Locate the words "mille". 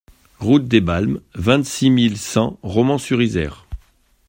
1.91-2.17